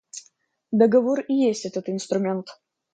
[0.71, 2.49] Договор и есть этот инструмент.